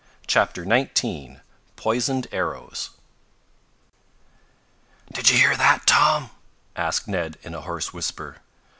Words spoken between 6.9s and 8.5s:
Ned, in a hoarse whisper.